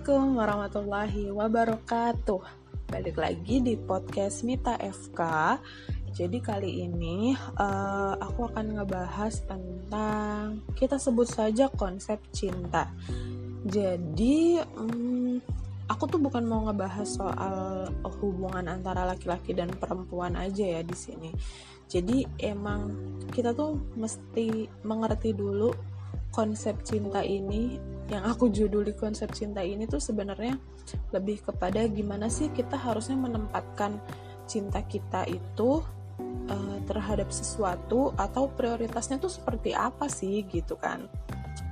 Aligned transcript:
Assalamualaikum 0.00 0.40
warahmatullahi 0.40 1.24
wabarakatuh. 1.28 2.40
Balik 2.88 3.20
lagi 3.20 3.60
di 3.60 3.76
podcast 3.76 4.48
Mita 4.48 4.80
FK. 4.80 5.20
Jadi 6.16 6.40
kali 6.40 6.88
ini 6.88 7.36
uh, 7.36 8.16
aku 8.16 8.48
akan 8.48 8.80
ngebahas 8.80 9.44
tentang 9.44 10.64
kita 10.72 10.96
sebut 10.96 11.28
saja 11.28 11.68
konsep 11.68 12.16
cinta. 12.32 12.88
Jadi 13.68 14.64
um, 14.72 15.36
aku 15.84 16.08
tuh 16.08 16.16
bukan 16.16 16.48
mau 16.48 16.64
ngebahas 16.64 17.04
soal 17.04 17.92
hubungan 18.24 18.72
antara 18.72 19.04
laki-laki 19.04 19.52
dan 19.52 19.68
perempuan 19.68 20.32
aja 20.32 20.64
ya 20.64 20.80
di 20.80 20.96
sini. 20.96 21.28
Jadi 21.92 22.24
emang 22.40 22.88
kita 23.36 23.52
tuh 23.52 23.76
mesti 24.00 24.64
mengerti 24.80 25.36
dulu 25.36 25.89
konsep 26.30 26.82
cinta 26.86 27.22
ini 27.22 27.78
yang 28.10 28.26
aku 28.26 28.50
juduli 28.50 28.94
konsep 28.94 29.30
cinta 29.30 29.62
ini 29.62 29.86
tuh 29.86 30.02
sebenarnya 30.02 30.58
lebih 31.14 31.46
kepada 31.46 31.86
gimana 31.86 32.26
sih 32.26 32.50
kita 32.50 32.74
harusnya 32.74 33.14
menempatkan 33.14 34.02
cinta 34.50 34.82
kita 34.82 35.30
itu 35.30 35.78
uh, 36.50 36.78
terhadap 36.90 37.30
sesuatu 37.30 38.10
atau 38.18 38.50
prioritasnya 38.50 39.22
tuh 39.22 39.30
seperti 39.30 39.70
apa 39.70 40.10
sih 40.10 40.42
gitu 40.50 40.74
kan. 40.74 41.06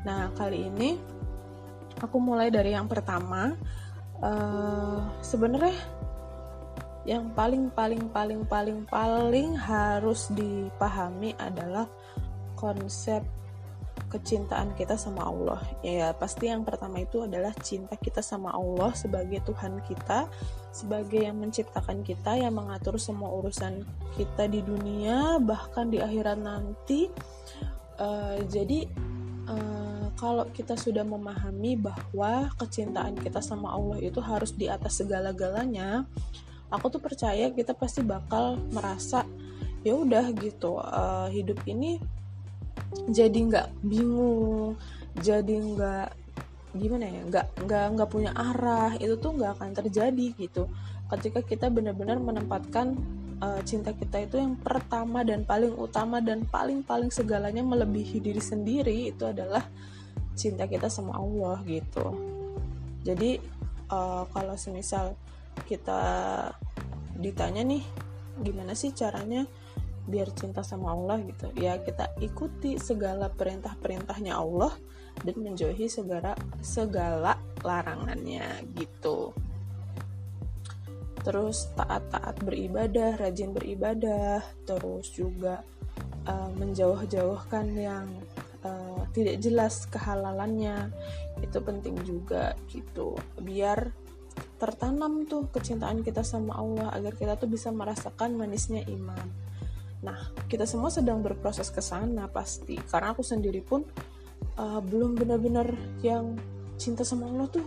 Nah 0.07 0.31
kali 0.39 0.71
ini 0.71 0.95
aku 1.99 2.17
mulai 2.23 2.55
dari 2.55 2.75
yang 2.75 2.87
pertama. 2.87 3.59
Uh, 4.19 4.99
sebenarnya 5.23 5.79
yang 7.07 7.31
paling 7.35 7.71
paling 7.71 8.11
paling 8.11 8.43
paling 8.47 8.83
paling 8.91 9.55
harus 9.55 10.27
dipahami 10.35 11.35
adalah 11.39 11.87
konsep 12.59 13.23
kecintaan 14.09 14.75
kita 14.75 14.97
sama 14.97 15.29
Allah. 15.29 15.61
Ya 15.85 16.11
pasti 16.17 16.49
yang 16.49 16.65
pertama 16.65 17.05
itu 17.05 17.23
adalah 17.25 17.53
cinta 17.61 17.95
kita 17.95 18.25
sama 18.25 18.51
Allah 18.57 18.93
sebagai 18.97 19.45
Tuhan 19.45 19.85
kita 19.85 20.27
sebagai 20.73 21.25
yang 21.25 21.39
menciptakan 21.41 22.01
kita 22.05 22.41
yang 22.41 22.57
mengatur 22.57 22.97
semua 22.97 23.29
urusan 23.33 23.85
kita 24.17 24.49
di 24.49 24.65
dunia 24.65 25.37
bahkan 25.39 25.93
di 25.93 26.01
akhirat 26.01 26.41
nanti. 26.41 27.13
Uh, 27.99 28.39
jadi 28.47 28.87
uh, 29.51 30.11
kalau 30.17 30.47
kita 30.55 30.79
sudah 30.79 31.03
memahami 31.03 31.79
bahwa 31.79 32.51
kecintaan 32.57 33.19
kita 33.19 33.43
sama 33.43 33.75
Allah 33.75 33.99
itu 34.03 34.23
harus 34.23 34.55
di 34.55 34.71
atas 34.71 35.03
segala-galanya 35.03 36.07
aku 36.69 36.93
tuh 36.93 37.01
percaya 37.01 37.49
kita 37.53 37.73
pasti 37.73 38.05
bakal 38.05 38.61
merasa 38.73 39.25
ya 39.83 39.95
udah 39.95 40.31
gitu. 40.37 40.79
Uh, 40.79 41.29
hidup 41.33 41.63
ini 41.65 41.99
jadi 43.09 43.39
nggak 43.39 43.67
bingung 43.85 44.77
jadi 45.19 45.55
nggak 45.61 46.09
gimana 46.77 47.09
ya 47.09 47.21
nggak 47.27 47.47
nggak 47.65 47.87
nggak 47.97 48.11
punya 48.13 48.31
arah 48.37 48.93
itu 49.01 49.17
tuh 49.19 49.35
nggak 49.35 49.59
akan 49.59 49.71
terjadi 49.73 50.27
gitu. 50.37 50.69
Ketika 51.09 51.41
kita 51.41 51.73
benar-benar 51.73 52.21
menempatkan 52.21 52.93
uh, 53.41 53.61
cinta 53.65 53.97
kita 53.97 54.29
itu 54.29 54.37
yang 54.37 54.55
pertama 54.61 55.25
dan 55.25 55.49
paling 55.49 55.73
utama 55.75 56.21
dan 56.21 56.45
paling 56.45 56.85
paling 56.85 57.09
segalanya 57.09 57.65
melebihi 57.65 58.21
diri 58.21 58.43
sendiri 58.43 59.09
itu 59.09 59.25
adalah 59.25 59.65
cinta 60.37 60.69
kita 60.69 60.93
sama 60.93 61.17
Allah 61.17 61.65
gitu. 61.65 62.13
Jadi 63.03 63.41
uh, 63.89 64.29
kalau 64.31 64.55
semisal 64.61 65.17
kita 65.65 66.01
ditanya 67.19 67.65
nih 67.67 67.83
gimana 68.45 68.77
sih 68.77 68.95
caranya 68.95 69.49
biar 70.09 70.33
cinta 70.33 70.65
sama 70.65 70.97
Allah 70.97 71.21
gitu. 71.23 71.53
Ya 71.55 71.77
kita 71.79 72.17
ikuti 72.19 72.81
segala 72.81 73.29
perintah-perintahnya 73.29 74.35
Allah 74.35 74.73
dan 75.21 75.37
menjauhi 75.37 75.87
segala 75.87 76.33
segala 76.65 77.37
larangannya 77.61 78.65
gitu. 78.73 79.37
Terus 81.21 81.69
taat-taat 81.77 82.41
beribadah 82.41 83.21
rajin 83.21 83.53
beribadah 83.53 84.41
terus 84.65 85.13
juga 85.13 85.61
uh, 86.25 86.51
menjauh-jauhkan 86.57 87.67
yang 87.77 88.09
uh, 88.65 89.05
tidak 89.13 89.45
jelas 89.45 89.85
kehalalannya. 89.93 90.89
Itu 91.45 91.61
penting 91.61 92.01
juga 92.09 92.57
gitu. 92.73 93.13
Biar 93.45 93.93
tertanam 94.57 95.27
tuh 95.27 95.51
kecintaan 95.51 96.01
kita 96.03 96.23
sama 96.23 96.57
Allah 96.57 96.91
agar 96.95 97.15
kita 97.15 97.35
tuh 97.39 97.51
bisa 97.51 97.71
merasakan 97.75 98.39
manisnya 98.39 98.83
iman 98.87 99.49
Nah, 100.03 100.31
kita 100.47 100.63
semua 100.63 100.91
sedang 100.93 101.23
berproses 101.23 101.71
ke 101.71 101.83
sana 101.83 102.31
pasti. 102.31 102.79
Karena 102.79 103.15
aku 103.15 103.23
sendiri 103.27 103.63
pun 103.63 103.83
uh, 104.59 104.81
belum 104.83 105.19
benar-benar 105.19 105.75
yang 106.03 106.39
cinta 106.79 107.03
sama 107.03 107.27
Allah 107.27 107.51
tuh 107.51 107.67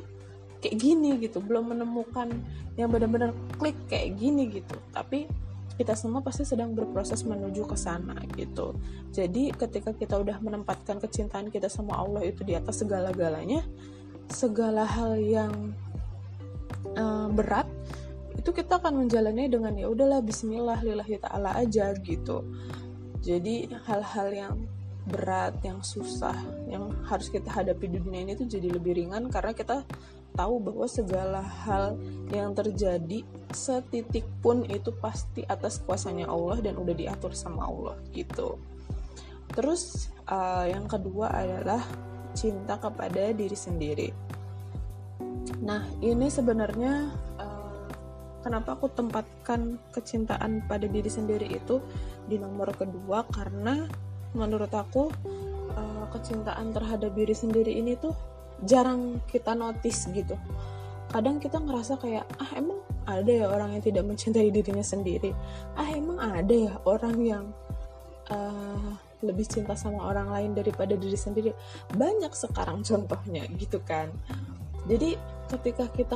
kayak 0.62 0.78
gini 0.78 1.18
gitu, 1.20 1.42
belum 1.42 1.74
menemukan 1.76 2.32
yang 2.80 2.88
benar-benar 2.88 3.36
klik 3.60 3.76
kayak 3.92 4.16
gini 4.16 4.48
gitu. 4.62 4.78
Tapi 4.94 5.28
kita 5.76 5.98
semua 5.98 6.22
pasti 6.22 6.46
sedang 6.46 6.78
berproses 6.78 7.26
menuju 7.26 7.66
ke 7.66 7.74
sana 7.80 8.14
gitu. 8.38 8.78
Jadi 9.10 9.50
ketika 9.56 9.96
kita 9.96 10.20
udah 10.20 10.38
menempatkan 10.44 11.02
kecintaan 11.02 11.50
kita 11.50 11.72
sama 11.72 11.98
Allah 11.98 12.22
itu 12.28 12.46
di 12.46 12.54
atas 12.54 12.86
segala-galanya, 12.86 13.66
segala 14.30 14.86
hal 14.86 15.18
yang 15.18 15.74
uh, 16.96 17.28
berat 17.34 17.66
itu 18.42 18.50
kita 18.50 18.82
akan 18.82 19.06
menjalani 19.06 19.46
dengan 19.46 19.78
ya 19.78 19.86
udahlah 19.86 20.26
Bismillah 20.26 20.82
lillahi 20.82 21.22
taala 21.22 21.54
aja 21.62 21.94
gitu. 22.02 22.42
Jadi 23.22 23.70
hal-hal 23.86 24.28
yang 24.34 24.56
berat 25.06 25.62
yang 25.62 25.82
susah 25.86 26.34
yang 26.66 26.90
harus 27.06 27.30
kita 27.30 27.54
hadapi 27.54 27.86
di 27.86 28.02
dunia 28.02 28.26
ini 28.26 28.34
tuh 28.34 28.50
jadi 28.50 28.70
lebih 28.70 28.98
ringan 28.98 29.30
karena 29.30 29.54
kita 29.54 29.86
tahu 30.34 30.58
bahwa 30.58 30.86
segala 30.90 31.42
hal 31.42 31.98
yang 32.34 32.54
terjadi 32.58 33.22
setitik 33.54 34.26
pun 34.42 34.66
itu 34.66 34.90
pasti 34.98 35.46
atas 35.46 35.82
kuasanya 35.86 36.26
Allah 36.26 36.66
dan 36.66 36.82
udah 36.82 36.98
diatur 36.98 37.38
sama 37.38 37.70
Allah 37.70 37.98
gitu. 38.10 38.58
Terus 39.54 40.10
uh, 40.26 40.66
yang 40.66 40.90
kedua 40.90 41.30
adalah 41.30 41.86
cinta 42.34 42.80
kepada 42.82 43.36
diri 43.38 43.58
sendiri. 43.58 44.10
Nah 45.62 45.86
ini 46.00 46.32
sebenarnya 46.32 47.12
kenapa 48.42 48.78
aku 48.78 48.90
tempatkan 48.92 49.78
kecintaan 49.94 50.66
pada 50.66 50.86
diri 50.86 51.08
sendiri 51.08 51.48
itu 51.50 51.82
di 52.26 52.38
nomor 52.38 52.74
kedua? 52.76 53.26
Karena 53.30 53.86
menurut 54.34 54.70
aku 54.74 55.10
uh, 55.78 56.06
kecintaan 56.12 56.74
terhadap 56.76 57.14
diri 57.14 57.34
sendiri 57.34 57.72
ini 57.72 57.96
tuh 57.98 58.14
jarang 58.66 59.22
kita 59.30 59.58
notice 59.58 60.10
gitu. 60.12 60.38
Kadang 61.12 61.44
kita 61.44 61.60
ngerasa 61.60 62.00
kayak 62.00 62.26
ah 62.40 62.52
emang 62.56 62.80
ada 63.04 63.32
ya 63.32 63.46
orang 63.50 63.76
yang 63.76 63.84
tidak 63.84 64.04
mencintai 64.08 64.50
dirinya 64.54 64.86
sendiri? 64.86 65.36
Ah 65.76 65.90
emang 65.92 66.20
ada 66.22 66.54
ya 66.54 66.74
orang 66.88 67.18
yang 67.20 67.46
uh, 68.32 68.96
lebih 69.22 69.46
cinta 69.46 69.78
sama 69.78 70.08
orang 70.08 70.32
lain 70.32 70.52
daripada 70.56 70.96
diri 70.96 71.18
sendiri? 71.18 71.52
Banyak 71.94 72.32
sekarang 72.32 72.82
contohnya 72.82 73.44
gitu 73.60 73.84
kan. 73.84 74.14
Jadi 74.88 75.20
ketika 75.52 75.86
kita 75.92 76.16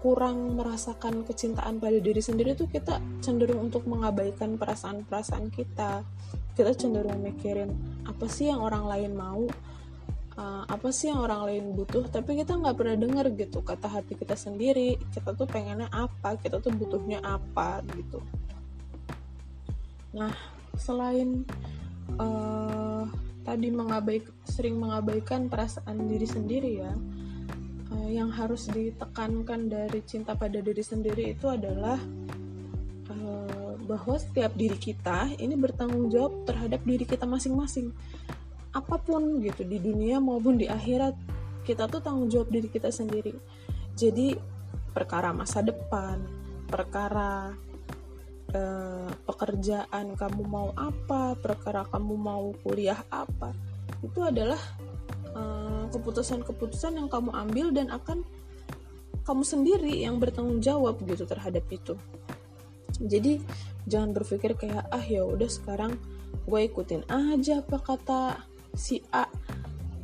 kurang 0.00 0.56
merasakan 0.56 1.28
kecintaan 1.28 1.76
pada 1.76 2.00
diri 2.00 2.24
sendiri 2.24 2.56
tuh 2.56 2.72
kita 2.72 2.96
cenderung 3.20 3.68
untuk 3.68 3.84
mengabaikan 3.84 4.56
perasaan-perasaan 4.56 5.52
kita. 5.52 6.00
Kita 6.56 6.72
cenderung 6.72 7.20
mikirin 7.20 7.68
apa 8.08 8.24
sih 8.24 8.48
yang 8.48 8.64
orang 8.64 8.88
lain 8.88 9.12
mau? 9.12 9.44
Uh, 10.40 10.64
apa 10.64 10.88
sih 10.88 11.12
yang 11.12 11.20
orang 11.20 11.44
lain 11.52 11.64
butuh? 11.76 12.08
Tapi 12.08 12.40
kita 12.40 12.56
nggak 12.56 12.76
pernah 12.80 12.96
denger 12.96 13.26
gitu 13.36 13.60
kata 13.60 13.92
hati 13.92 14.16
kita 14.16 14.40
sendiri. 14.40 14.96
Kita 15.12 15.36
tuh 15.36 15.44
pengennya 15.44 15.92
apa? 15.92 16.40
Kita 16.40 16.64
tuh 16.64 16.72
butuhnya 16.72 17.20
apa 17.20 17.84
gitu. 17.92 18.24
Nah 20.16 20.32
selain 20.80 21.44
uh, 22.16 23.04
tadi 23.44 23.68
mengabaik 23.68 24.24
sering 24.48 24.80
mengabaikan 24.80 25.52
perasaan 25.52 26.08
diri 26.08 26.24
sendiri 26.24 26.72
ya 26.80 26.92
uh, 27.90 28.10
yang 28.10 28.30
harus 28.30 28.70
ditekankan 28.70 29.70
dari 29.70 30.00
cinta 30.06 30.34
pada 30.38 30.58
diri 30.62 30.82
sendiri 30.82 31.34
itu 31.34 31.46
adalah 31.50 31.98
uh, 33.10 33.74
bahwa 33.84 34.16
setiap 34.18 34.54
diri 34.54 34.78
kita 34.78 35.34
ini 35.38 35.54
bertanggung 35.58 36.08
jawab 36.10 36.46
terhadap 36.46 36.80
diri 36.86 37.04
kita 37.04 37.26
masing-masing. 37.26 37.90
Apa 38.70 39.02
pun 39.02 39.42
gitu 39.42 39.66
di 39.66 39.82
dunia 39.82 40.22
maupun 40.22 40.54
di 40.54 40.70
akhirat 40.70 41.14
kita 41.66 41.90
tuh 41.90 41.98
tanggung 41.98 42.30
jawab 42.30 42.48
diri 42.54 42.70
kita 42.70 42.94
sendiri. 42.94 43.34
Jadi 43.98 44.38
perkara 44.90 45.30
masa 45.34 45.62
depan 45.62 46.18
perkara 46.70 47.50
uh, 48.54 49.10
pekerjaan 49.26 50.14
kamu 50.14 50.42
mau 50.46 50.70
apa 50.78 51.34
perkara 51.38 51.82
kamu 51.90 52.14
mau 52.14 52.54
kuliah 52.62 52.98
apa 53.10 53.54
itu 54.02 54.22
adalah 54.22 54.58
Eh, 54.89 54.89
keputusan-keputusan 55.90 56.96
yang 56.96 57.08
kamu 57.10 57.34
ambil 57.34 57.74
dan 57.74 57.90
akan 57.90 58.22
kamu 59.26 59.42
sendiri 59.44 59.94
yang 60.02 60.16
bertanggung 60.16 60.58
jawab 60.64 60.98
gitu 61.04 61.28
terhadap 61.28 61.62
itu. 61.70 61.94
Jadi 63.00 63.40
jangan 63.86 64.10
berpikir 64.10 64.56
kayak 64.58 64.90
ah 64.90 65.04
ya 65.04 65.24
udah 65.24 65.48
sekarang 65.48 65.94
gue 66.48 66.60
ikutin 66.66 67.06
aja 67.06 67.62
apa 67.62 67.78
kata 67.78 68.22
si 68.74 69.00
A. 69.14 69.28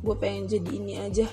Gue 0.01 0.15
pengen 0.15 0.47
jadi 0.47 0.69
ini 0.69 0.93
aja. 1.01 1.27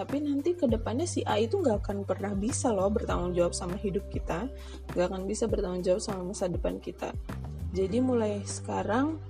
Tapi 0.00 0.16
nanti 0.22 0.56
ke 0.56 0.64
depannya 0.64 1.04
si 1.04 1.20
A 1.28 1.36
itu 1.36 1.60
nggak 1.60 1.84
akan 1.84 2.08
pernah 2.08 2.32
bisa 2.32 2.72
loh 2.72 2.88
bertanggung 2.88 3.36
jawab 3.36 3.52
sama 3.52 3.76
hidup 3.76 4.08
kita 4.08 4.48
nggak 4.96 5.06
akan 5.12 5.28
bisa 5.28 5.44
bertanggung 5.44 5.84
jawab 5.84 6.00
sama 6.00 6.32
masa 6.32 6.48
depan 6.48 6.80
kita. 6.80 7.12
Jadi 7.70 8.00
mulai 8.00 8.40
sekarang 8.42 9.20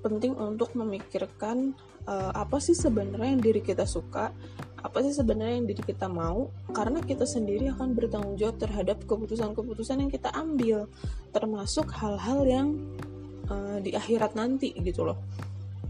penting 0.00 0.32
untuk 0.36 0.72
memikirkan 0.72 1.76
uh, 2.08 2.32
apa 2.32 2.56
sih 2.58 2.72
sebenarnya 2.72 3.36
yang 3.36 3.42
diri 3.44 3.60
kita 3.60 3.84
suka 3.84 4.32
apa 4.80 5.04
sih 5.04 5.12
sebenarnya 5.12 5.60
yang 5.60 5.68
diri 5.68 5.82
kita 5.84 6.08
mau 6.08 6.48
karena 6.72 7.04
kita 7.04 7.28
sendiri 7.28 7.68
akan 7.76 7.92
bertanggung 7.92 8.40
jawab 8.40 8.56
terhadap 8.56 9.04
keputusan-keputusan 9.04 10.00
yang 10.00 10.10
kita 10.10 10.32
ambil 10.32 10.88
termasuk 11.36 11.92
hal-hal 11.92 12.40
yang 12.48 12.68
uh, 13.52 13.76
di 13.84 13.92
akhirat 13.92 14.32
nanti 14.32 14.72
gitu 14.80 15.04
loh. 15.04 15.20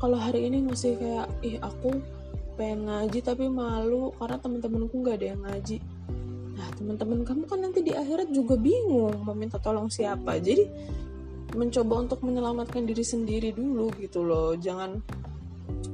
Kalau 0.01 0.19
hari 0.19 0.49
ini 0.49 0.65
masih 0.65 0.97
kayak 0.99 1.29
ih 1.45 1.57
aku 1.62 2.03
pengen 2.59 2.91
ngaji 2.91 3.19
tapi 3.23 3.47
malu 3.47 4.11
karena 4.19 4.37
teman-temanku 4.43 4.95
nggak 5.07 5.17
ada 5.23 5.27
yang 5.37 5.41
ngaji. 5.47 5.79
Nah 6.59 6.69
teman-teman 6.75 7.23
kamu 7.23 7.45
kan 7.47 7.59
nanti 7.62 7.81
di 7.87 7.93
akhirat 7.95 8.35
juga 8.35 8.59
bingung 8.59 9.23
meminta 9.23 9.62
tolong 9.62 9.87
siapa. 9.87 10.41
Jadi 10.43 10.67
mencoba 11.55 12.06
untuk 12.06 12.20
menyelamatkan 12.23 12.87
diri 12.87 13.02
sendiri 13.02 13.50
dulu 13.50 13.91
gitu 13.99 14.23
loh. 14.23 14.55
Jangan 14.55 15.02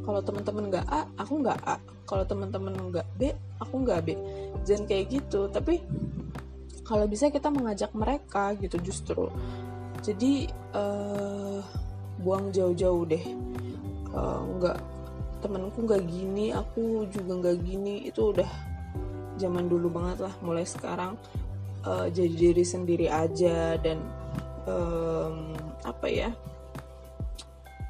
kalau 0.05 0.21
teman-teman 0.23 0.71
nggak 0.71 0.87
A 0.87 1.09
aku 1.19 1.33
nggak 1.43 1.61
A. 1.65 1.77
Kalau 2.07 2.23
teman-teman 2.23 2.75
nggak 2.93 3.07
B 3.19 3.35
aku 3.59 3.75
nggak 3.83 4.01
B. 4.07 4.09
Jangan 4.63 4.85
kayak 4.87 5.07
gitu. 5.11 5.49
Tapi 5.51 5.83
kalau 6.87 7.07
bisa 7.11 7.33
kita 7.33 7.51
mengajak 7.51 7.91
mereka 7.97 8.55
gitu 8.61 8.79
justru. 8.79 9.27
Jadi 10.05 10.47
uh, 10.77 11.59
buang 12.23 12.55
jauh-jauh 12.55 13.03
deh. 13.11 13.25
Uh, 14.15 14.41
nggak 14.61 14.79
temanku 15.43 15.85
nggak 15.85 16.03
gini 16.07 16.55
aku 16.55 17.09
juga 17.11 17.33
nggak 17.43 17.57
gini. 17.67 18.07
Itu 18.07 18.31
udah 18.31 18.51
zaman 19.41 19.67
dulu 19.67 19.91
banget 19.91 20.31
lah. 20.31 20.35
Mulai 20.45 20.63
sekarang 20.63 21.19
uh, 21.83 22.07
jadi 22.07 22.55
diri 22.55 22.63
sendiri 22.63 23.11
aja 23.11 23.75
dan 23.83 23.99
um, 24.67 25.55
apa 25.87 26.07
ya 26.11 26.31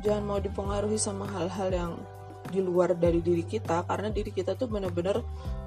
jangan 0.04 0.22
mau 0.22 0.38
dipengaruhi 0.38 1.00
sama 1.00 1.26
hal-hal 1.26 1.68
yang 1.72 1.92
di 2.46 2.62
luar 2.62 2.94
dari 2.94 3.18
diri 3.18 3.42
kita 3.42 3.82
karena 3.90 4.08
diri 4.12 4.30
kita 4.30 4.54
tuh 4.54 4.70
bener-bener 4.70 5.18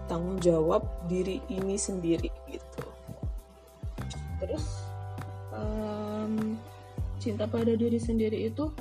tanggung 0.08 0.40
jawab 0.40 0.88
diri 1.12 1.44
ini 1.52 1.76
sendiri 1.76 2.32
gitu. 2.48 2.84
Terus 4.40 4.66
um, 5.52 6.56
cinta 7.20 7.46
pada 7.46 7.76
diri 7.76 8.00
sendiri 8.00 8.48
itu 8.48 8.72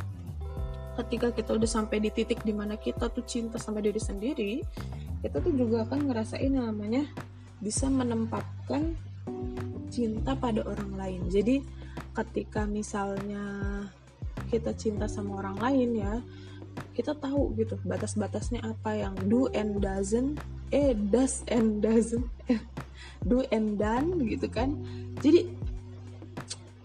ketika 0.95 1.35
kita 1.35 1.59
udah 1.59 1.67
sampai 1.67 1.99
di 1.99 2.11
titik 2.15 2.47
di 2.47 2.55
mana 2.55 2.79
kita 2.79 3.11
tuh 3.11 3.27
cinta 3.27 3.59
sama 3.59 3.79
diri 3.79 3.99
sendiri 3.99 4.63
kita 5.23 5.43
tuh 5.43 5.55
juga 5.55 5.87
akan 5.87 6.11
ngerasain 6.11 6.55
namanya 6.55 7.03
bisa 7.59 7.91
menempatkan 7.91 8.95
cinta 9.91 10.39
pada 10.39 10.63
orang 10.63 10.95
lain. 10.95 11.23
Jadi 11.27 11.59
ketika 12.19 12.67
misalnya 12.67 13.47
kita 14.51 14.75
cinta 14.75 15.07
sama 15.07 15.39
orang 15.39 15.57
lain 15.63 15.91
ya 16.03 16.15
kita 16.95 17.15
tahu 17.15 17.55
gitu 17.55 17.79
batas-batasnya 17.87 18.63
apa 18.67 18.95
yang 18.95 19.15
do 19.31 19.47
and 19.55 19.79
doesn't 19.79 20.39
eh 20.75 20.95
does 20.95 21.47
and 21.47 21.79
doesn't 21.79 22.27
do 23.31 23.43
and 23.55 23.79
done 23.79 24.19
gitu 24.27 24.47
kan. 24.51 24.79
Jadi 25.23 25.47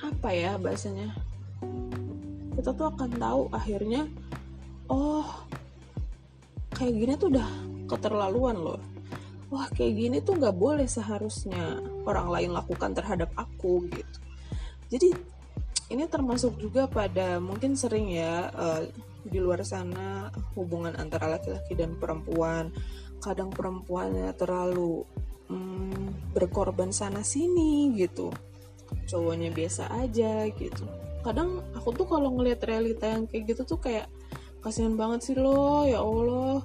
apa 0.01 0.30
ya 0.33 0.57
bahasanya? 0.57 1.13
Kita 2.53 2.69
tuh 2.74 2.89
akan 2.94 3.09
tahu 3.18 3.41
akhirnya 3.53 4.06
oh 4.89 5.25
kayak 6.74 6.94
gini 6.94 7.13
tuh 7.18 7.30
udah 7.33 7.50
keterlaluan 7.89 8.57
loh. 8.57 8.81
Wah 9.53 9.69
kayak 9.69 9.94
gini 9.94 10.18
tuh 10.25 10.41
nggak 10.41 10.57
boleh 10.57 10.89
seharusnya 10.89 11.77
orang 12.09 12.33
lain 12.33 12.51
lakukan 12.57 12.97
terhadap 12.97 13.30
aku 13.38 13.85
gitu 13.94 14.23
jadi 14.94 15.10
ini 15.90 16.06
termasuk 16.06 16.62
juga 16.62 16.86
pada 16.86 17.42
mungkin 17.42 17.74
sering 17.74 18.13
ya 18.13 18.54
uh, 18.54 18.86
di 19.25 19.42
luar 19.42 19.66
sana 19.66 20.30
hubungan 20.54 20.94
antara 21.01 21.34
laki-laki 21.34 21.74
dan 21.74 21.98
perempuan. 21.98 22.69
Kadang 23.18 23.50
perempuannya 23.50 24.30
terlalu 24.38 25.01
hmm, 25.50 26.34
berkorban 26.38 26.94
sana 26.94 27.25
sini 27.25 27.90
gitu. 27.98 28.30
Cowoknya 29.10 29.50
biasa 29.50 29.90
aja 29.98 30.45
gitu. 30.54 30.86
Kadang 31.25 31.66
aku 31.74 31.90
tuh 31.98 32.06
kalau 32.06 32.30
ngelihat 32.38 32.62
realita 32.69 33.10
yang 33.10 33.25
kayak 33.25 33.50
gitu 33.50 33.66
tuh 33.66 33.80
kayak 33.81 34.06
kasihan 34.62 34.94
banget 34.94 35.25
sih 35.25 35.36
lo 35.40 35.90
ya 35.90 36.06
Allah. 36.06 36.62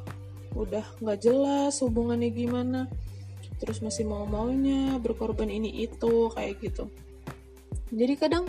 Udah 0.53 0.85
nggak 1.01 1.19
jelas 1.25 1.81
hubungannya 1.81 2.29
gimana. 2.29 2.93
Terus 3.57 3.81
masih 3.81 4.05
mau 4.05 4.29
maunya 4.29 5.01
berkorban 5.01 5.49
ini 5.49 5.89
itu 5.89 6.29
kayak 6.37 6.61
gitu 6.61 6.93
jadi 7.93 8.15
kadang 8.17 8.45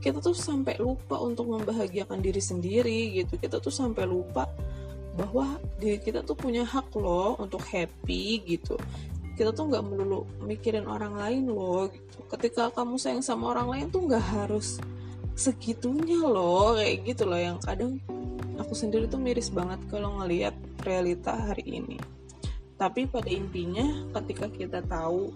kita 0.00 0.18
tuh 0.24 0.32
sampai 0.32 0.80
lupa 0.80 1.20
untuk 1.20 1.52
membahagiakan 1.52 2.24
diri 2.24 2.40
sendiri 2.40 3.20
gitu. 3.20 3.36
Kita 3.36 3.60
tuh 3.60 3.72
sampai 3.72 4.08
lupa 4.08 4.48
bahwa 5.14 5.60
diri 5.76 6.00
kita 6.00 6.24
tuh 6.24 6.32
punya 6.32 6.64
hak 6.64 6.88
loh 6.96 7.36
untuk 7.36 7.60
happy 7.68 8.40
gitu. 8.48 8.80
Kita 9.36 9.52
tuh 9.52 9.68
nggak 9.68 9.84
melulu 9.84 10.24
mikirin 10.44 10.88
orang 10.88 11.16
lain 11.20 11.52
loh 11.52 11.92
gitu. 11.92 12.24
Ketika 12.32 12.72
kamu 12.72 12.96
sayang 12.96 13.20
sama 13.20 13.52
orang 13.52 13.68
lain 13.68 13.86
tuh 13.92 14.08
nggak 14.08 14.26
harus 14.40 14.80
segitunya 15.36 16.24
loh 16.24 16.80
kayak 16.80 17.04
gitu 17.04 17.28
loh. 17.28 17.40
Yang 17.40 17.58
kadang 17.68 17.92
aku 18.56 18.72
sendiri 18.72 19.04
tuh 19.04 19.20
miris 19.20 19.52
banget 19.52 19.80
kalau 19.92 20.16
ngelihat 20.24 20.56
realita 20.80 21.36
hari 21.36 21.64
ini. 21.76 22.00
Tapi 22.80 23.04
pada 23.04 23.28
intinya 23.28 23.84
ketika 24.16 24.48
kita 24.48 24.80
tahu 24.88 25.28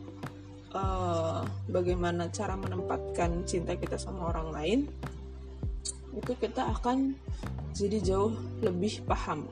uh, 0.75 1.41
bagaimana 1.71 2.29
cara 2.29 2.59
menempatkan 2.59 3.47
cinta 3.47 3.79
kita 3.79 3.97
sama 3.97 4.35
orang 4.35 4.49
lain 4.51 4.81
itu 6.15 6.33
kita 6.39 6.71
akan 6.79 7.15
jadi 7.75 7.99
jauh 8.03 8.35
lebih 8.63 9.03
paham. 9.03 9.51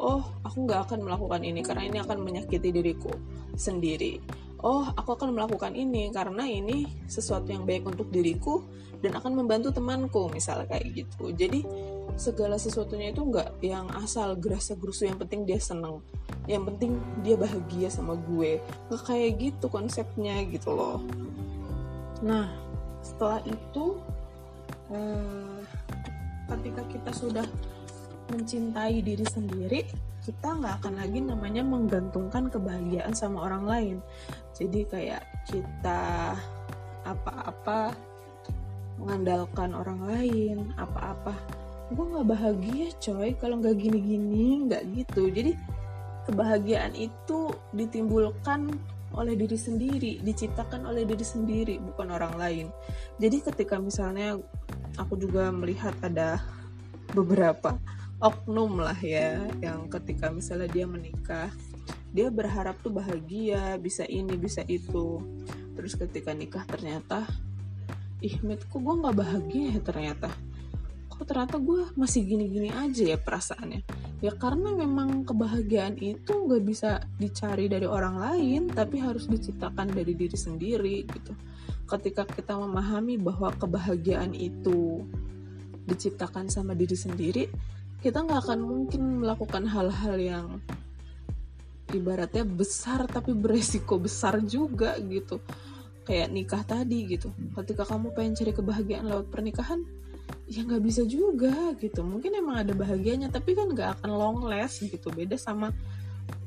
Oh 0.00 0.24
aku 0.44 0.64
nggak 0.68 0.88
akan 0.88 1.04
melakukan 1.04 1.40
ini 1.44 1.60
karena 1.64 1.88
ini 1.88 1.98
akan 2.00 2.18
menyakiti 2.20 2.68
diriku 2.72 3.12
sendiri. 3.56 4.20
Oh 4.60 4.84
aku 4.92 5.16
akan 5.16 5.32
melakukan 5.32 5.72
ini 5.72 6.12
karena 6.12 6.44
ini 6.44 6.84
sesuatu 7.08 7.48
yang 7.48 7.64
baik 7.64 7.88
untuk 7.88 8.12
diriku 8.12 8.60
dan 9.00 9.16
akan 9.16 9.32
membantu 9.32 9.72
temanku 9.72 10.28
misalnya 10.28 10.68
kayak 10.68 11.04
gitu. 11.04 11.32
Jadi 11.32 11.64
segala 12.20 12.60
sesuatunya 12.60 13.16
itu 13.16 13.24
nggak 13.24 13.64
yang 13.64 13.88
asal 13.96 14.36
gerasa 14.36 14.76
gerusu 14.76 15.08
yang 15.08 15.16
penting 15.16 15.48
dia 15.48 15.56
seneng 15.56 16.04
yang 16.50 16.66
penting 16.66 16.98
dia 17.22 17.38
bahagia 17.38 17.86
sama 17.86 18.18
gue. 18.18 18.58
Nggak 18.90 19.02
kayak 19.06 19.30
gitu 19.38 19.70
konsepnya 19.70 20.42
gitu 20.50 20.74
loh. 20.74 20.98
Nah 22.26 22.50
setelah 23.00 23.38
itu 23.46 24.02
eh, 24.90 25.58
ketika 26.50 26.82
kita 26.90 27.10
sudah 27.14 27.46
mencintai 28.34 28.98
diri 29.02 29.26
sendiri 29.26 29.86
kita 30.20 30.52
nggak 30.52 30.84
akan 30.84 30.94
lagi 31.00 31.18
namanya 31.24 31.64
menggantungkan 31.64 32.52
kebahagiaan 32.52 33.16
sama 33.16 33.48
orang 33.48 33.64
lain. 33.64 33.96
Jadi 34.52 34.84
kayak 34.84 35.24
kita 35.48 36.36
apa-apa 37.08 37.96
mengandalkan 39.00 39.72
orang 39.72 40.04
lain 40.04 40.76
apa-apa. 40.76 41.32
Gue 41.90 42.04
nggak 42.04 42.28
bahagia 42.28 42.92
coy 43.00 43.32
kalau 43.40 43.58
nggak 43.64 43.80
gini-gini 43.80 44.68
nggak 44.68 44.84
gitu. 44.92 45.32
Jadi 45.32 45.56
kebahagiaan 46.26 46.92
itu 46.96 47.54
ditimbulkan 47.72 48.72
oleh 49.10 49.34
diri 49.34 49.58
sendiri 49.58 50.12
diciptakan 50.22 50.86
oleh 50.86 51.02
diri 51.02 51.26
sendiri 51.26 51.82
bukan 51.82 52.14
orang 52.14 52.34
lain. 52.38 52.66
Jadi 53.18 53.42
ketika 53.42 53.82
misalnya 53.82 54.38
aku 54.94 55.18
juga 55.18 55.50
melihat 55.50 55.94
ada 56.02 56.38
beberapa 57.10 57.74
oknum 58.22 58.78
lah 58.84 58.98
ya 59.02 59.42
yang 59.58 59.90
ketika 59.90 60.30
misalnya 60.30 60.70
dia 60.70 60.86
menikah 60.86 61.50
dia 62.10 62.26
berharap 62.30 62.78
tuh 62.82 62.94
bahagia 62.94 63.78
bisa 63.82 64.06
ini 64.06 64.38
bisa 64.38 64.62
itu. 64.70 65.18
Terus 65.74 65.98
ketika 65.98 66.30
nikah 66.30 66.62
ternyata 66.66 67.26
ih 68.20 68.36
met 68.44 68.60
kok 68.68 68.78
gue 68.78 68.94
nggak 69.00 69.16
bahagia 69.16 69.64
ya 69.74 69.80
ternyata 69.80 70.28
kok 71.20 71.28
ternyata 71.28 71.60
gue 71.60 71.84
masih 72.00 72.24
gini-gini 72.24 72.72
aja 72.72 73.12
ya 73.12 73.20
perasaannya. 73.20 73.84
Ya 74.24 74.32
karena 74.32 74.72
memang 74.72 75.28
kebahagiaan 75.28 76.00
itu 76.00 76.32
nggak 76.32 76.64
bisa 76.64 77.04
dicari 77.20 77.68
dari 77.68 77.84
orang 77.84 78.16
lain 78.16 78.72
tapi 78.72 79.04
harus 79.04 79.28
diciptakan 79.28 79.92
dari 79.92 80.16
diri 80.16 80.32
sendiri 80.32 81.04
gitu. 81.04 81.36
Ketika 81.84 82.24
kita 82.24 82.56
memahami 82.56 83.20
bahwa 83.20 83.52
kebahagiaan 83.52 84.32
itu 84.32 85.04
diciptakan 85.84 86.48
sama 86.48 86.72
diri 86.72 86.96
sendiri 86.96 87.44
kita 88.00 88.24
nggak 88.24 88.40
akan 88.48 88.60
mungkin 88.64 89.20
melakukan 89.20 89.68
hal-hal 89.68 90.16
yang 90.16 90.46
ibaratnya 91.92 92.48
besar 92.48 93.04
tapi 93.12 93.36
beresiko 93.36 94.00
besar 94.00 94.40
juga 94.40 94.96
gitu. 95.04 95.36
Kayak 96.08 96.32
nikah 96.32 96.64
tadi 96.64 97.12
gitu. 97.12 97.28
Ketika 97.60 97.84
kamu 97.84 98.16
pengen 98.16 98.40
cari 98.40 98.56
kebahagiaan 98.56 99.04
lewat 99.04 99.28
pernikahan 99.28 99.84
ya 100.50 100.66
nggak 100.66 100.82
bisa 100.82 101.06
juga 101.06 101.70
gitu. 101.78 102.02
Mungkin 102.02 102.34
emang 102.34 102.66
ada 102.66 102.74
bahagianya 102.74 103.30
tapi 103.30 103.54
kan 103.54 103.70
nggak 103.70 104.02
akan 104.02 104.10
long 104.10 104.38
last 104.42 104.82
gitu. 104.82 105.14
Beda 105.14 105.38
sama 105.38 105.70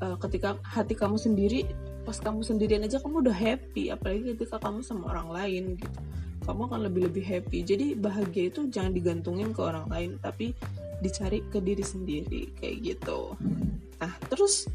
uh, 0.03 0.19
ketika 0.27 0.59
hati 0.67 0.91
kamu 0.91 1.15
sendiri 1.15 1.71
pas 2.03 2.19
kamu 2.19 2.43
sendirian 2.43 2.83
aja 2.83 2.99
kamu 2.99 3.23
udah 3.23 3.33
happy. 3.33 3.95
Apalagi 3.95 4.35
ketika 4.35 4.59
kamu 4.59 4.83
sama 4.83 5.15
orang 5.15 5.31
lain 5.31 5.63
gitu. 5.79 5.99
Kamu 6.43 6.67
akan 6.67 6.79
lebih 6.83 7.07
lebih 7.07 7.23
happy. 7.23 7.63
Jadi 7.63 7.95
bahagia 7.95 8.51
itu 8.51 8.67
jangan 8.67 8.91
digantungin 8.91 9.55
ke 9.55 9.63
orang 9.63 9.87
lain 9.87 10.19
tapi 10.19 10.51
dicari 10.99 11.39
ke 11.47 11.63
diri 11.63 11.83
sendiri 11.87 12.51
kayak 12.59 12.83
gitu. 12.83 13.39
Nah 14.03 14.11
terus 14.27 14.67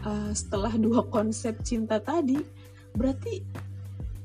uh, 0.00 0.32
setelah 0.32 0.72
dua 0.80 1.04
konsep 1.12 1.60
cinta 1.60 2.00
tadi 2.00 2.40
berarti 2.96 3.44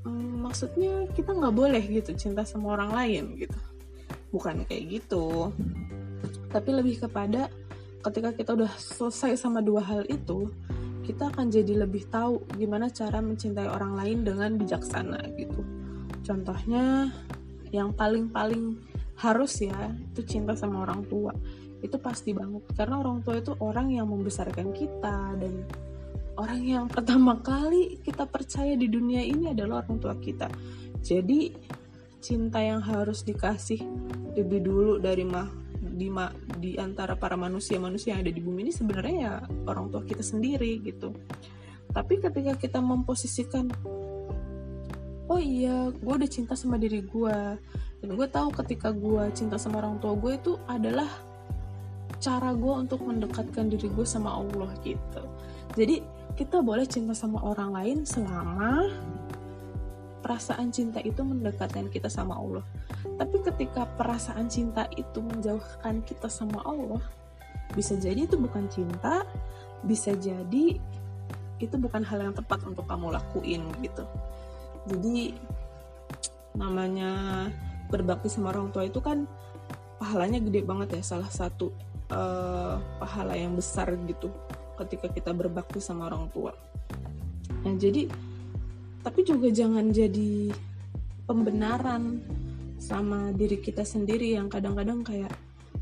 um, 0.08 0.48
maksudnya 0.48 1.12
kita 1.12 1.36
nggak 1.36 1.52
boleh 1.52 1.84
gitu 1.84 2.16
cinta 2.16 2.48
sama 2.48 2.80
orang 2.80 2.96
lain 2.96 3.24
gitu 3.36 3.60
bukan 4.32 4.64
kayak 4.66 5.00
gitu 5.00 5.52
tapi 6.52 6.70
lebih 6.76 7.08
kepada 7.08 7.48
ketika 8.02 8.34
kita 8.34 8.52
udah 8.58 8.72
selesai 8.76 9.38
sama 9.38 9.62
dua 9.62 9.86
hal 9.86 10.04
itu 10.10 10.50
kita 11.02 11.34
akan 11.34 11.50
jadi 11.50 11.82
lebih 11.86 12.08
tahu 12.08 12.46
gimana 12.56 12.90
cara 12.94 13.20
mencintai 13.20 13.66
orang 13.66 13.98
lain 13.98 14.22
dengan 14.22 14.54
bijaksana 14.56 15.34
gitu. 15.34 15.62
Contohnya 16.22 17.10
yang 17.74 17.92
paling-paling 17.98 18.78
harus 19.18 19.66
ya 19.66 19.92
itu 20.14 20.22
cinta 20.24 20.54
sama 20.54 20.86
orang 20.86 21.02
tua. 21.10 21.34
Itu 21.82 21.98
pasti 21.98 22.38
banget 22.38 22.64
karena 22.78 23.02
orang 23.02 23.26
tua 23.26 23.42
itu 23.42 23.58
orang 23.58 23.90
yang 23.90 24.08
membesarkan 24.14 24.70
kita 24.72 25.18
dan 25.42 25.66
orang 26.38 26.62
yang 26.62 26.86
pertama 26.96 27.42
kali 27.42 27.98
kita 28.06 28.30
percaya 28.30 28.78
di 28.78 28.86
dunia 28.86 29.26
ini 29.26 29.50
adalah 29.50 29.82
orang 29.82 29.98
tua 29.98 30.14
kita. 30.22 30.48
Jadi 31.02 31.50
cinta 32.22 32.62
yang 32.62 32.80
harus 32.80 33.26
dikasih 33.26 33.82
lebih 34.38 34.62
dulu 34.64 35.02
dari 35.02 35.26
mah 35.26 35.50
di 35.82 36.08
ma 36.08 36.30
di 36.62 36.78
antara 36.78 37.18
para 37.18 37.34
manusia-manusia 37.36 38.16
yang 38.16 38.22
ada 38.24 38.32
di 38.32 38.42
bumi 38.42 38.70
ini 38.70 38.74
sebenarnya 38.74 39.16
ya 39.18 39.34
orang 39.68 39.90
tua 39.90 40.06
kita 40.06 40.22
sendiri 40.22 40.80
gitu. 40.86 41.12
Tapi 41.92 42.24
ketika 42.24 42.56
kita 42.56 42.80
memposisikan 42.80 43.68
oh 45.28 45.42
iya 45.42 45.90
gue 45.92 46.14
udah 46.14 46.30
cinta 46.30 46.54
sama 46.56 46.78
diri 46.78 47.04
gue 47.04 47.38
dan 48.02 48.10
gue 48.14 48.28
tahu 48.30 48.54
ketika 48.64 48.94
gue 48.94 49.30
cinta 49.36 49.60
sama 49.60 49.84
orang 49.84 49.98
tua 50.00 50.16
gue 50.16 50.38
itu 50.38 50.56
adalah 50.70 51.10
cara 52.22 52.54
gue 52.54 52.74
untuk 52.86 53.02
mendekatkan 53.02 53.68
diri 53.68 53.90
gue 53.90 54.06
sama 54.06 54.38
Allah 54.38 54.70
gitu. 54.86 55.24
Jadi 55.74 56.06
kita 56.38 56.62
boleh 56.62 56.86
cinta 56.86 57.18
sama 57.18 57.42
orang 57.44 57.74
lain 57.74 57.98
selama 58.06 58.88
perasaan 60.22 60.70
cinta 60.70 61.02
itu 61.02 61.22
mendekatkan 61.26 61.90
kita 61.90 62.08
sama 62.08 62.38
Allah. 62.38 62.66
Tapi 63.18 63.38
ketika 63.42 63.90
perasaan 63.98 64.48
cinta 64.48 64.86
itu 64.94 65.20
menjauhkan 65.20 66.06
kita 66.06 66.30
sama 66.30 66.62
Allah, 66.62 67.02
bisa 67.74 67.98
jadi 67.98 68.30
itu 68.30 68.38
bukan 68.38 68.70
cinta, 68.70 69.26
bisa 69.82 70.14
jadi 70.16 70.78
itu 71.62 71.76
bukan 71.78 72.02
hal 72.02 72.26
yang 72.26 72.34
tepat 72.34 72.62
untuk 72.66 72.86
kamu 72.90 73.14
lakuin 73.14 73.66
gitu. 73.82 74.06
Jadi 74.90 75.38
namanya 76.58 77.48
berbakti 77.90 78.30
sama 78.30 78.54
orang 78.54 78.74
tua 78.74 78.90
itu 78.90 78.98
kan 79.02 79.30
pahalanya 80.02 80.42
gede 80.42 80.66
banget 80.66 80.98
ya, 80.98 81.02
salah 81.06 81.30
satu 81.30 81.70
uh, 82.10 82.82
pahala 82.98 83.38
yang 83.38 83.54
besar 83.54 83.94
gitu 84.10 84.34
ketika 84.82 85.10
kita 85.14 85.32
berbakti 85.34 85.78
sama 85.78 86.10
orang 86.10 86.26
tua. 86.34 86.54
Nah, 87.62 87.74
jadi 87.78 88.10
tapi 89.02 89.26
juga 89.26 89.50
jangan 89.50 89.90
jadi 89.90 90.54
pembenaran 91.26 92.22
sama 92.82 93.30
diri 93.34 93.62
kita 93.62 93.86
sendiri 93.86 94.34
yang 94.38 94.50
kadang-kadang 94.50 95.06
kayak 95.06 95.30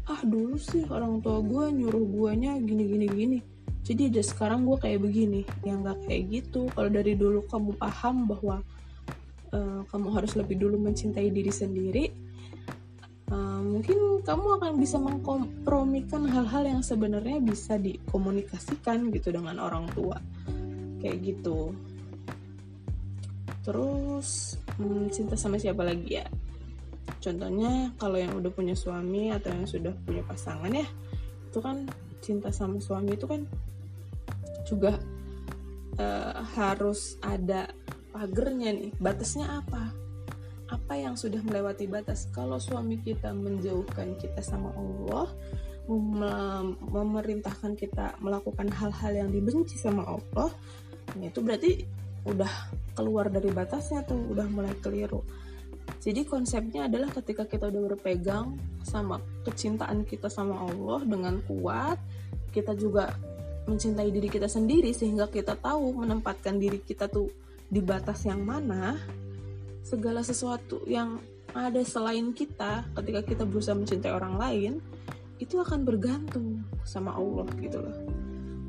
ah 0.10 0.20
dulu 0.26 0.60
sih 0.60 0.84
orang 0.90 1.22
tua 1.24 1.40
gue 1.40 1.72
nyuruh 1.72 2.06
guanya 2.10 2.58
gini 2.60 2.84
gini 2.88 3.08
gini. 3.08 3.40
Jadi 3.80 4.12
aja 4.12 4.24
sekarang 4.26 4.68
gue 4.68 4.78
kayak 4.78 5.00
begini. 5.02 5.42
Yang 5.64 5.78
nggak 5.86 5.98
kayak 6.06 6.24
gitu. 6.30 6.62
Kalau 6.76 6.90
dari 6.92 7.16
dulu 7.16 7.46
kamu 7.48 7.72
paham 7.80 8.28
bahwa 8.28 8.62
uh, 9.56 9.82
kamu 9.90 10.08
harus 10.14 10.36
lebih 10.36 10.60
dulu 10.60 10.78
mencintai 10.78 11.30
diri 11.32 11.50
sendiri 11.50 12.06
uh, 13.32 13.62
mungkin 13.62 14.22
kamu 14.26 14.48
akan 14.62 14.72
bisa 14.78 14.98
mengkompromikan 15.00 16.28
hal-hal 16.30 16.64
yang 16.66 16.82
sebenarnya 16.84 17.40
bisa 17.42 17.78
dikomunikasikan 17.78 19.10
gitu 19.14 19.34
dengan 19.34 19.58
orang 19.62 19.90
tua. 19.94 20.18
Kayak 21.00 21.18
gitu 21.24 21.72
terus 23.66 24.60
hmm, 24.80 25.12
cinta 25.12 25.36
sama 25.36 25.60
siapa 25.60 25.84
lagi 25.84 26.20
ya? 26.20 26.26
Contohnya 27.20 27.92
kalau 28.00 28.16
yang 28.16 28.38
udah 28.38 28.52
punya 28.54 28.78
suami 28.78 29.34
atau 29.34 29.52
yang 29.52 29.68
sudah 29.68 29.92
punya 30.08 30.24
pasangan 30.24 30.72
ya 30.72 30.88
itu 31.50 31.60
kan 31.60 31.90
cinta 32.22 32.54
sama 32.54 32.78
suami 32.78 33.18
itu 33.18 33.26
kan 33.26 33.42
juga 34.70 34.94
uh, 35.98 36.46
harus 36.56 37.18
ada 37.26 37.74
pagernya 38.14 38.70
nih. 38.76 38.92
Batasnya 39.02 39.66
apa? 39.66 39.90
Apa 40.70 40.94
yang 40.94 41.18
sudah 41.18 41.42
melewati 41.42 41.90
batas? 41.90 42.30
Kalau 42.30 42.62
suami 42.62 43.02
kita 43.02 43.34
menjauhkan 43.34 44.14
kita 44.22 44.40
sama 44.46 44.70
Allah 44.78 45.34
mem 45.90 46.78
memerintahkan 46.94 47.74
kita 47.74 48.14
melakukan 48.22 48.70
hal-hal 48.70 49.26
yang 49.26 49.30
dibenci 49.34 49.74
sama 49.74 50.06
Allah 50.06 50.54
itu 51.18 51.42
berarti 51.42 51.90
udah 52.28 52.52
keluar 52.98 53.32
dari 53.32 53.52
batasnya 53.52 54.04
tuh 54.04 54.20
udah 54.32 54.48
mulai 54.52 54.76
keliru. 54.80 55.24
Jadi 56.00 56.24
konsepnya 56.24 56.86
adalah 56.86 57.10
ketika 57.12 57.44
kita 57.44 57.68
udah 57.68 57.82
berpegang 57.92 58.56
sama 58.86 59.20
kecintaan 59.44 60.06
kita 60.06 60.32
sama 60.32 60.64
Allah 60.70 61.04
dengan 61.04 61.42
kuat 61.44 61.98
kita 62.50 62.74
juga 62.78 63.14
mencintai 63.70 64.10
diri 64.10 64.30
kita 64.30 64.50
sendiri 64.50 64.90
sehingga 64.96 65.30
kita 65.30 65.58
tahu 65.58 65.94
menempatkan 66.02 66.58
diri 66.58 66.82
kita 66.82 67.06
tuh 67.06 67.30
di 67.70 67.82
batas 67.86 68.26
yang 68.26 68.42
mana 68.42 68.98
segala 69.86 70.26
sesuatu 70.26 70.82
yang 70.90 71.22
ada 71.54 71.82
selain 71.86 72.34
kita 72.34 72.86
ketika 72.98 73.22
kita 73.26 73.44
berusaha 73.46 73.78
mencintai 73.78 74.14
orang 74.14 74.36
lain 74.38 74.74
itu 75.38 75.58
akan 75.62 75.86
bergantung 75.86 76.66
sama 76.82 77.14
Allah 77.14 77.46
gitu 77.62 77.82
loh 77.82 78.19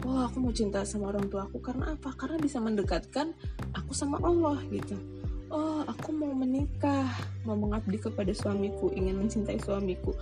oh 0.07 0.25
aku 0.25 0.37
mau 0.41 0.53
cinta 0.55 0.85
sama 0.87 1.13
orang 1.13 1.27
tua 1.29 1.45
aku. 1.49 1.59
Karena 1.61 1.95
apa? 1.97 2.15
Karena 2.17 2.37
bisa 2.41 2.59
mendekatkan 2.63 3.33
aku 3.77 3.93
sama 3.93 4.21
Allah 4.23 4.61
gitu. 4.71 4.97
Oh 5.51 5.83
aku 5.83 6.15
mau 6.15 6.31
menikah 6.31 7.11
mau 7.43 7.59
mengabdi 7.59 7.99
kepada 7.99 8.31
suamiku 8.31 8.93
ingin 8.95 9.19
mencintai 9.19 9.59
suamiku. 9.59 10.15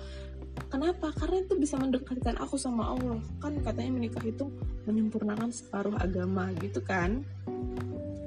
Kenapa? 0.72 1.14
Karena 1.14 1.44
itu 1.44 1.54
bisa 1.54 1.78
mendekatkan 1.78 2.34
aku 2.40 2.58
sama 2.58 2.96
Allah. 2.96 3.20
Kan 3.38 3.60
katanya 3.62 3.94
menikah 3.94 4.24
itu 4.26 4.50
menyempurnakan 4.88 5.54
separuh 5.54 5.94
agama 6.00 6.50
gitu 6.58 6.82
kan? 6.82 7.22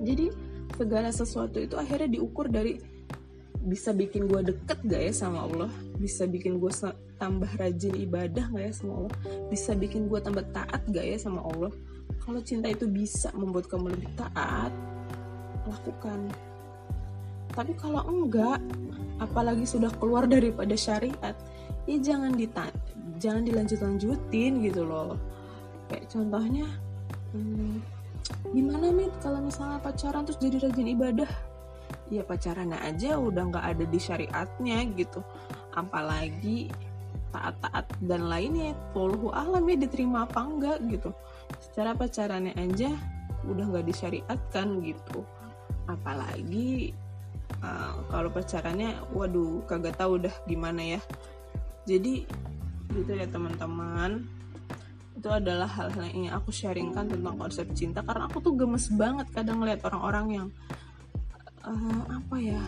Jadi 0.01 0.31
segala 0.79 1.12
sesuatu 1.12 1.60
itu 1.60 1.75
akhirnya 1.75 2.10
diukur 2.10 2.48
dari 2.48 2.79
bisa 3.62 3.94
bikin 3.94 4.25
gue 4.25 4.41
deket 4.41 4.80
gak 4.86 5.01
ya 5.01 5.13
sama 5.13 5.46
Allah? 5.46 5.72
Bisa 6.01 6.25
bikin 6.25 6.58
gue 6.58 6.72
tambah 7.22 7.51
rajin 7.62 7.94
ibadah 7.94 8.50
gak 8.50 8.63
ya 8.65 8.74
sama 8.74 8.94
Allah? 9.06 9.13
Bisa 9.53 9.72
bikin 9.77 10.10
gue 10.10 10.20
tambah 10.22 10.46
taat 10.50 10.82
gak 10.89 11.06
ya 11.06 11.18
sama 11.22 11.46
Allah? 11.46 11.72
Kalau 12.22 12.41
cinta 12.41 12.70
itu 12.70 12.89
bisa 12.89 13.30
membuat 13.38 13.70
kamu 13.70 13.94
lebih 13.94 14.10
taat 14.18 14.74
lakukan. 15.70 16.30
Tapi 17.51 17.74
kalau 17.77 18.01
enggak 18.08 18.58
apalagi 19.22 19.68
sudah 19.68 19.94
keluar 20.01 20.25
daripada 20.25 20.74
syariat 20.74 21.38
ya 21.86 21.98
jangan 22.01 22.34
ditan 22.34 22.74
jangan 23.22 23.46
dilanjut 23.46 23.80
lanjutin 23.86 24.65
gitu 24.65 24.82
loh. 24.82 25.13
Kayak 25.91 26.10
contohnya 26.10 26.65
hmm, 27.38 27.77
gimana 28.56 28.89
mit 28.89 29.13
kalau 29.22 29.44
misalnya 29.44 29.77
pacaran 29.84 30.25
terus 30.25 30.41
jadi 30.41 30.58
rajin 30.65 30.89
ibadah 30.98 31.30
ya 32.12 32.27
pacarannya 32.27 32.75
aja 32.84 33.15
udah 33.15 33.44
nggak 33.48 33.65
ada 33.65 33.86
di 33.88 34.00
syariatnya 34.00 34.84
gitu. 35.00 35.24
Apalagi 35.72 36.68
taat-taat 37.32 37.88
dan 38.03 38.27
lainnya 38.27 38.75
poluh 38.91 39.32
alam 39.32 39.63
ya 39.63 39.80
diterima 39.80 40.27
apa 40.27 40.44
enggak 40.44 40.77
gitu. 40.91 41.15
Secara 41.63 41.96
pacarannya 41.96 42.51
aja 42.60 42.91
udah 43.48 43.65
nggak 43.72 43.88
disyariatkan 43.88 44.84
gitu. 44.84 45.24
Apalagi 45.88 46.91
uh, 47.63 48.03
kalau 48.12 48.30
pacarannya 48.30 49.00
waduh 49.15 49.63
kagak 49.65 49.96
tahu 49.96 50.20
udah 50.20 50.36
gimana 50.44 51.00
ya. 51.00 51.01
Jadi 51.88 52.27
gitu 52.91 53.12
ya 53.15 53.25
teman-teman. 53.32 54.27
Itu 55.15 55.32
adalah 55.32 55.70
hal-hal 55.70 56.12
yang 56.12 56.36
aku 56.36 56.51
sharingkan 56.51 57.08
tentang 57.08 57.39
konsep 57.39 57.72
cinta. 57.72 58.03
Karena 58.03 58.27
aku 58.27 58.44
tuh 58.44 58.53
gemes 58.60 58.91
banget 58.91 59.32
kadang 59.32 59.63
ngeliat 59.63 59.80
orang-orang 59.88 60.27
yang 60.36 60.48
uh, 61.65 62.03
apa 62.10 62.38
ya 62.38 62.62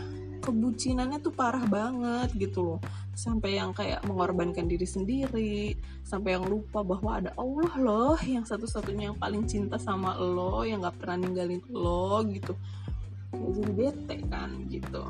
kebucinannya 0.44 1.24
tuh 1.24 1.32
parah 1.32 1.64
banget 1.64 2.28
gitu 2.36 2.76
loh. 2.76 2.80
Sampai 3.16 3.56
yang 3.56 3.72
kayak 3.72 4.04
mengorbankan 4.04 4.68
diri 4.68 4.84
sendiri 4.84 5.72
sampai 6.04 6.36
yang 6.36 6.44
lupa 6.44 6.84
bahwa 6.84 7.16
ada 7.16 7.32
Allah 7.40 7.72
loh 7.80 8.18
yang 8.20 8.44
satu-satunya 8.44 9.10
yang 9.10 9.18
paling 9.18 9.48
cinta 9.48 9.80
sama 9.80 10.12
lo 10.20 10.68
yang 10.68 10.84
gak 10.84 11.00
pernah 11.00 11.24
ninggalin 11.24 11.64
lo 11.72 12.20
gitu. 12.28 12.52
Ya 13.32 13.48
jadi 13.56 13.72
bete 13.72 14.16
kan 14.28 14.50
gitu. 14.68 15.02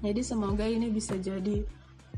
Jadi 0.00 0.20
semoga 0.22 0.64
ini 0.64 0.86
bisa 0.94 1.18
jadi 1.18 1.66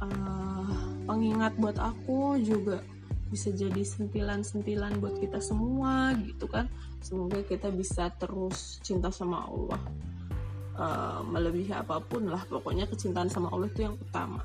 uh, 0.05 0.77
pengingat 1.09 1.57
buat 1.57 1.81
aku 1.81 2.37
juga 2.45 2.85
bisa 3.33 3.49
jadi 3.49 3.81
sentilan-sentilan 3.81 5.01
buat 5.01 5.17
kita 5.17 5.41
semua 5.41 6.13
gitu 6.21 6.45
kan. 6.45 6.69
Semoga 7.01 7.41
kita 7.41 7.73
bisa 7.73 8.13
terus 8.21 8.77
cinta 8.85 9.09
sama 9.09 9.49
Allah 9.49 9.81
uh, 10.77 11.21
melebihi 11.25 11.73
apa 11.73 11.99
pun 12.03 12.29
lah. 12.29 12.43
Pokoknya 12.47 12.89
kecintaan 12.89 13.29
sama 13.29 13.49
Allah 13.53 13.69
itu 13.69 13.87
yang 13.89 13.97
utama. 13.97 14.43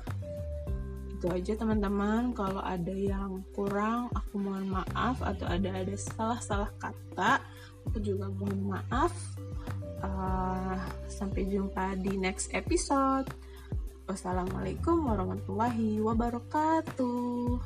Itu 1.12 1.26
aja 1.28 1.52
teman-teman. 1.58 2.32
Kalau 2.32 2.62
ada 2.62 2.94
yang 2.94 3.42
kurang 3.52 4.12
aku 4.12 4.40
mohon 4.40 4.70
maaf. 4.70 5.20
Atau 5.20 5.46
ada 5.48 5.70
ada 5.72 5.94
salah-salah 5.94 6.70
kata 6.80 7.42
aku 7.88 7.98
juga 8.00 8.28
mohon 8.32 8.78
maaf. 8.78 9.12
Uh, 9.98 10.78
sampai 11.10 11.50
jumpa 11.50 11.98
di 11.98 12.14
next 12.14 12.54
episode. 12.54 13.26
Wassalamualaikum 14.08 15.04
warahmatullahi 15.04 16.00
wabarakatuh 16.00 17.60